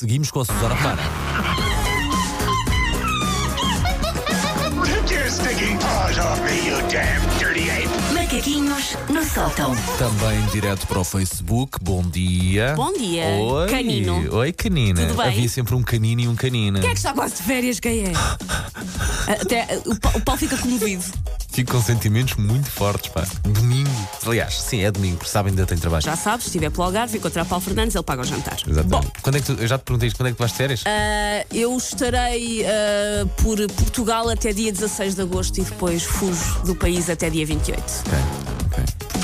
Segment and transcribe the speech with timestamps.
[0.00, 1.02] seguimos com a Susana Romana.
[8.14, 9.76] Macaquinhos no sótão.
[9.98, 11.78] Também direto para o Facebook.
[11.82, 12.72] Bom dia.
[12.74, 13.68] Bom dia, Oi.
[13.68, 14.36] canino.
[14.36, 15.06] Oi, canina.
[15.06, 15.26] Tudo bem?
[15.26, 16.80] Havia sempre um canino e um canina.
[16.80, 17.78] Quem é que está quase de férias?
[17.78, 18.12] Quem é?
[19.30, 21.04] Até o Paulo, o Paulo fica comovido.
[21.52, 23.24] Fico com sentimentos muito fortes, pá.
[23.42, 23.90] Domingo.
[24.26, 26.02] Aliás, sim, é domingo, porque sabem ainda tem trabalho.
[26.02, 28.56] Já sabes, se estiver pelo Algarve, encontrar Paulo Fernandes, ele paga o jantar.
[28.66, 28.88] Exatamente.
[28.88, 30.52] Bom, Quando é que tu, eu já te perguntei isto, quando é que tu vais
[30.52, 30.82] de férias?
[30.86, 36.74] ah, eu estarei ah, por Portugal até dia 16 de agosto e depois fujo do
[36.76, 37.80] país até dia 28.
[37.80, 38.39] Ok, ok.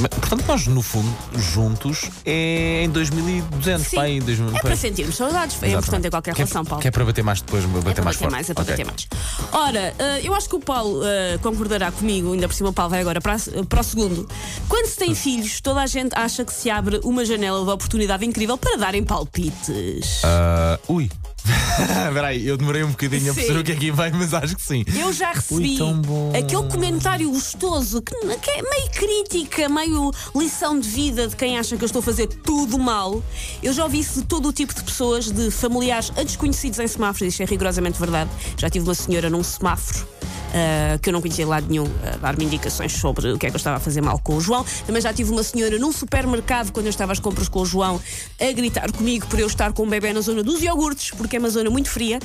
[0.00, 3.96] Mas, Portanto, nós, no fundo, juntos, é em 2200, Sim.
[3.96, 5.60] pá, em 2000, É para sentirmos saudades.
[5.62, 6.80] É importante em qualquer Que é- relação, Paulo.
[6.82, 8.30] Que é para bater mais depois, bater É para mais bater forte.
[8.32, 8.72] mais, é para Ok.
[8.72, 9.08] bater mais.
[9.52, 12.90] Ora, eh, eu acho que o Paulo eh, concordará comigo, ainda por cima o Paulo
[12.90, 13.36] vai agora para,
[13.68, 14.28] para o segundo.
[14.68, 18.24] Quando se tem filhos, toda a gente acha que se abre uma janela de oportunidade
[18.24, 20.22] incrível para darem palpites.
[20.24, 21.10] Ah, ui.
[22.08, 23.40] Espera aí, eu demorei um bocadinho a Sim.
[23.40, 24.84] perceber o que é que vem, mas acho que sim.
[24.94, 26.30] Eu já recebi Ui, tão bom.
[26.30, 31.76] aquele comentário gostoso que, que é meio crítica, meio lição de vida de quem acha
[31.76, 33.22] que eu estou a fazer tudo mal.
[33.62, 36.86] Eu já ouvi isso de todo o tipo de pessoas, de familiares a desconhecidos em
[36.86, 38.30] semáforos, isto é rigorosamente verdade.
[38.56, 40.06] Já tive uma senhora num semáforo.
[40.52, 43.50] Ah, que eu não conhecia de lado nenhum, a dar-me indicações sobre o que é
[43.50, 44.64] que eu estava a fazer mal com o João.
[44.86, 48.00] Também já tive uma senhora num supermercado, quando eu estava às compras com o João,
[48.40, 51.38] a gritar comigo por eu estar com um bebê na zona dos iogurtes, porque é
[51.38, 52.18] uma zona muito fria.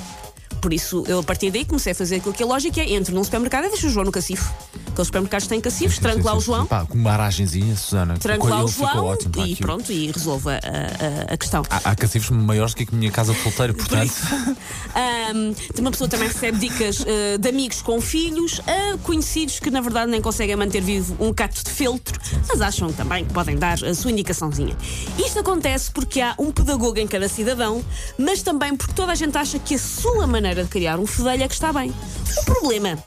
[0.61, 3.13] Por isso, eu a partir daí comecei a fazer aquilo que é lógico: é entro
[3.13, 4.53] num supermercado e deixo o João no cacifo.
[4.95, 8.17] Aqueles supermercados têm cacifos, tranco lá o João, Pá, com uma aragenzinha, Susana.
[8.17, 9.57] tranco lá o João ótimo, e aquilo.
[9.57, 11.63] pronto, e resolvo a, a- a questão.
[11.69, 14.13] Há, há cacifros maiores do que a minha casa de solteiro, portanto.
[14.95, 19.81] Ahm, uma pessoa também recebe dicas ah, de amigos com filhos, a conhecidos que na
[19.81, 23.83] verdade nem conseguem manter vivo um cato de feltro, mas acham também que podem dar
[23.83, 24.77] a sua indicaçãozinha.
[25.17, 27.83] Isto acontece porque há um pedagogo em cada cidadão,
[28.17, 31.43] mas também porque toda a gente acha que a sua maneira de criar um fedelho
[31.43, 31.93] é que está bem.
[32.37, 32.97] O problema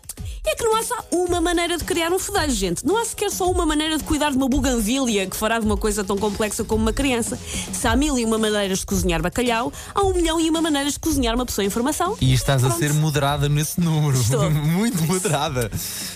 [0.49, 2.85] é que não há só uma maneira de criar um fedelho, gente.
[2.87, 5.77] Não há sequer só uma maneira de cuidar de uma buganvília que fará de uma
[5.77, 7.39] coisa tão complexa como uma criança.
[7.73, 10.95] Se há mil e uma maneiras de cozinhar bacalhau, há um milhão e uma maneiras
[10.95, 12.17] de cozinhar uma pessoa em formação.
[12.21, 12.81] E estás a Pronto.
[12.81, 14.19] ser moderada nesse número.
[14.51, 15.71] Muito moderada.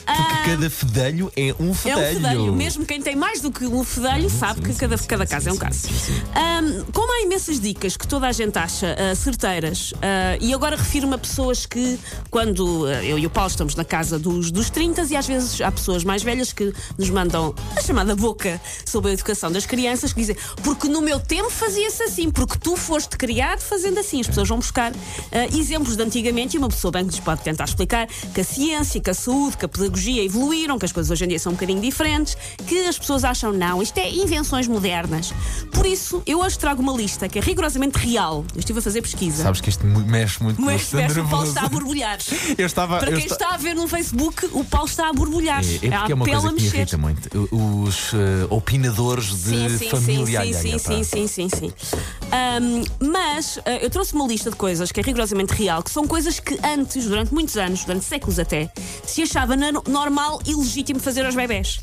[0.04, 2.00] Porque cada fedelho é um É fedelho.
[2.00, 2.52] um fedelho.
[2.54, 5.56] Mesmo quem tem mais do que um fedelho sabe que cada, cada caso é um
[5.56, 5.88] caso.
[6.34, 10.76] Ahm, como há imensas dicas que toda a gente acha ah, certeiras, ah, e agora
[10.76, 11.98] refiro-me a pessoas que,
[12.30, 15.60] quando ah, eu e o Paulo estamos na casa dos, dos 30 e às vezes
[15.60, 20.12] há pessoas mais velhas que nos mandam a chamada boca sobre a educação das crianças
[20.12, 24.20] que dizem porque no meu tempo fazia-se assim, porque tu foste criado fazendo assim.
[24.20, 27.42] As pessoas vão buscar ah, exemplos de antigamente e uma pessoa bem que lhes pode
[27.42, 31.10] tentar explicar que a ciência, que a saúde, que a pedagogia evoluíram, que as coisas
[31.10, 32.36] hoje em dia são um bocadinho diferentes,
[32.66, 35.32] que as pessoas acham não, isto é invenções modernas.
[35.72, 38.44] Por isso, eu hoje trago uma lista que é rigorosamente real.
[38.54, 39.42] Eu estive a fazer pesquisa.
[39.42, 42.18] Sabes que isto mexe muito com Mas o Paulo está a borbulhar.
[42.58, 42.98] Eu estava.
[42.98, 45.62] Para eu quem esta- está a ver no Facebook, o Paulo está a borbulhar.
[45.64, 47.48] É, é porque é uma coisa que me irrita muito.
[47.50, 50.78] Os eh, opinadores de Sim, sim, família sim, sim, pá.
[50.78, 51.72] sim, sim, sim, sim.
[52.32, 56.06] Ahm, mas ah, eu trouxe uma lista de coisas que é rigorosamente real, que são
[56.06, 58.72] coisas que antes, durante muitos anos, durante séculos até,
[59.04, 59.54] se achava
[59.86, 61.80] normal e legítimo fazer aos bebés.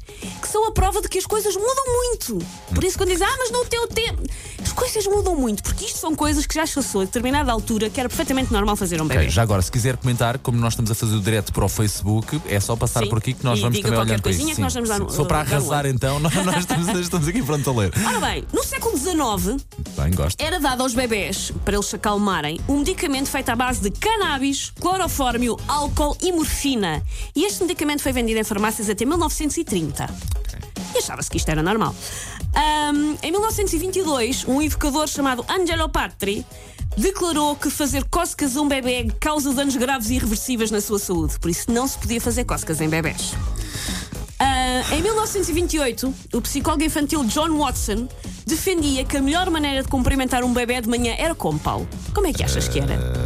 [0.51, 2.39] São a prova de que as coisas mudam muito.
[2.73, 4.23] Por isso, quando dizem, ah, mas no teu tempo.
[4.63, 7.89] As coisas mudam muito, porque isto são coisas que já se passou a determinada altura
[7.89, 9.21] que era perfeitamente normal fazer um bebê.
[9.21, 11.69] Ok, já agora, se quiser comentar, como nós estamos a fazer o direto para o
[11.69, 13.09] Facebook, é só passar Sim.
[13.09, 14.39] por aqui que nós E vamos diga também qualquer olhando para isso.
[14.39, 15.93] coisinha que nós vamos dar no- Se for para dar arrasar, olho.
[15.93, 17.91] então, nós, nós estamos, estamos aqui prontos a ler.
[18.05, 19.63] Ora bem, no século XIX,
[19.97, 20.39] Bem, gosto.
[20.41, 24.71] era dado aos bebés, para eles se acalmarem, um medicamento feito à base de cannabis,
[24.79, 27.03] clorofórmio, álcool e morfina.
[27.35, 30.38] E este medicamento foi vendido em farmácias até 1930.
[30.93, 31.95] E achava-se que isto era normal.
[32.55, 36.45] Ahm, em 1922, um educador chamado Angelo Patri
[36.97, 41.39] declarou que fazer cócegas a um bebê causa danos graves e irreversíveis na sua saúde.
[41.39, 43.33] Por isso não se podia fazer cócegas em bebés.
[44.39, 48.07] Ah, em 1928, o psicólogo infantil John Watson
[48.47, 51.87] defendia que a melhor maneira de cumprimentar um bebê de manhã era como, Paulo?
[52.13, 53.18] Como é que achas que era?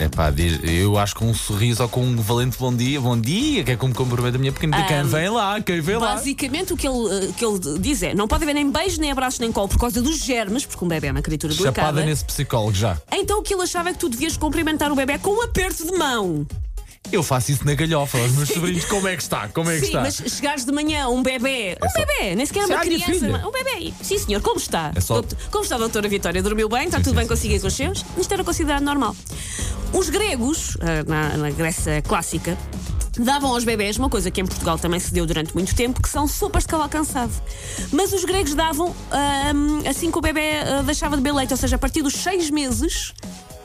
[0.00, 3.20] É pá, eu acho que com um sorriso ou com um valente bom dia, bom
[3.20, 4.80] dia, que é como cumprimento a minha pequenita.
[4.84, 6.14] Quem vem lá, quem vem lá.
[6.14, 9.10] Basicamente, o que ele, eh, que ele diz é: não pode haver nem beijos, nem
[9.10, 12.04] abraços, nem colo por causa dos germes, porque um bebê é uma criatura Chapada delicada.
[12.04, 12.96] nesse psicólogo já.
[13.10, 15.84] Então o que ele achava é que tu devias cumprimentar o bebê com um aperto
[15.84, 16.46] de mão.
[17.10, 18.84] Eu faço isso na galhofa aos meus sobrinhos.
[18.84, 19.48] Como é que está?
[19.48, 20.00] Como é que Sim, está?
[20.02, 23.50] mas chegares de manhã um bebê, um só- bebê, nem sequer é uma criança, um
[23.50, 23.94] bebê.
[24.02, 24.92] Sim, senhor, como está?
[24.94, 26.42] É só- Como está a doutora Vitória?
[26.42, 26.84] Dormiu bem?
[26.84, 28.04] Está Sim, tudo sim, bem sim, consigo e com os seus?
[28.18, 29.16] Isto era considerado normal.
[29.92, 32.56] Os gregos, ah, na, na Grécia clássica,
[33.18, 36.08] davam aos bebés uma coisa que em Portugal também se deu durante muito tempo, que
[36.08, 37.32] são sopas de cavalo cansado.
[37.92, 41.56] Mas os gregos davam ahm, assim que o bebê ah, deixava de beber leite, ou
[41.56, 43.12] seja, a partir dos seis meses,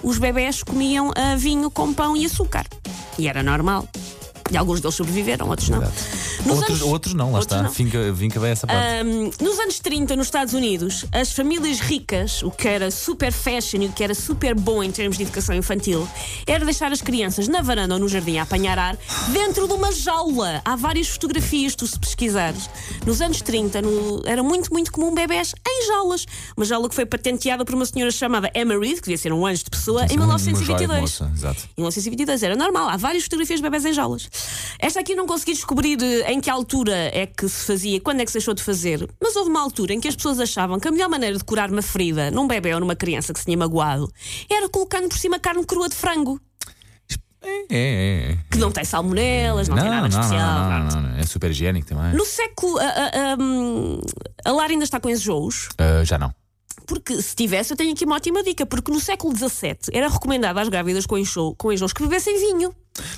[0.01, 2.65] os bebés comiam ah, vinho com pão e açúcar.
[3.17, 3.87] E era normal.
[4.51, 5.81] E alguns deles sobreviveram, outros não.
[6.51, 7.63] Outros, anos- outros não, lá outros está.
[7.63, 7.71] não.
[7.71, 8.81] Vinca, vinca bem essa parte.
[9.01, 13.81] Ahm, nos anos 30, nos Estados Unidos, as famílias ricas, o que era super fashion
[13.83, 16.07] e o que era super bom em termos de educação infantil,
[16.47, 18.97] era deixar as crianças na varanda ou no jardim a apanhar ar
[19.31, 20.61] dentro de uma jaula.
[20.65, 22.69] Há várias fotografias, tu se pesquisares.
[23.05, 26.25] Nos anos 30, no- era muito, muito comum bebés em jaulas.
[26.57, 29.45] Uma jaula que foi patenteada por uma senhora chamada Emma Reed, que devia ser um
[29.45, 31.01] anjo de pessoa, em Uma- uma joia de 1922.
[31.01, 31.63] moça, Exato.
[31.77, 34.29] Em 1922 era normal, há várias fotografias de bebés em jaulas.
[34.79, 38.25] Esta aqui não consegui descobrir eh, em que altura é que se fazia, quando é
[38.25, 40.87] que se deixou de fazer, mas houve uma altura em que as pessoas achavam que
[40.87, 43.57] a melhor maneira de curar uma ferida num bebê ou numa criança que se tinha
[43.57, 44.11] magoado
[44.49, 46.39] era colocando por cima carne crua de frango,
[47.41, 48.37] É, é, é.
[48.49, 50.69] que não tem salmonelas, não, tem nada não, especial.
[50.69, 51.19] não, não, não, não.
[51.19, 52.13] É super higiênico também.
[52.13, 52.77] No século.
[52.79, 52.87] A, a,
[53.33, 55.67] a, a Lara ainda está com enjoos.
[55.77, 56.33] Ah, já não.
[56.87, 58.65] Porque se tivesse, eu tenho aqui uma ótima dica.
[58.65, 62.73] Porque no século XVII era recomendado às grávidas com, enjoo, com enjoos que bebessem vinho.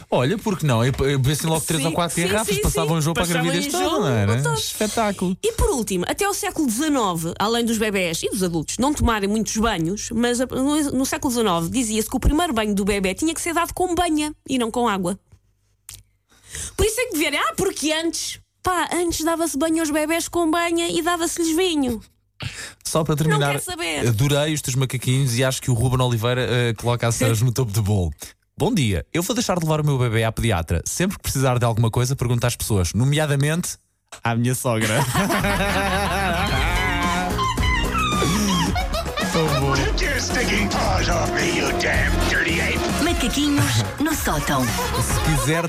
[0.10, 0.80] Olha, porque não?
[0.80, 2.96] Bebessem logo 3 Sim, ou 4 sim, garrafas, sim, passavam sim.
[2.96, 4.42] um jogo para a gravidez toda, não era?
[4.42, 4.58] todo.
[4.58, 5.38] Espetáculo.
[5.44, 9.28] E por último, até ao século XIX, além dos bebés e dos adultos não tomarem
[9.28, 13.34] muitos banhos, mas no, no século XIX dizia-se que o primeiro banho do bebê tinha
[13.34, 15.20] que ser dado com banha e não com água.
[16.78, 20.50] Por isso é que vierem, ah, porque antes, pá, antes dava-se banho aos bebés com
[20.50, 22.02] banha e dava-se-lhes vinho.
[22.84, 23.56] Só para terminar,
[24.08, 27.52] adorei os teus macaquinhos e acho que o Ruben Oliveira eh, coloca as cenas no
[27.52, 28.12] topo do bolo.
[28.58, 30.82] Bom dia, eu vou deixar de levar o meu bebê à pediatra.
[30.86, 33.78] Sempre que precisar de alguma coisa, pergunta às pessoas, nomeadamente
[34.24, 34.96] à minha sogra.
[43.04, 44.64] Macaquinhos no sótão.
[44.64, 45.64] Se quiser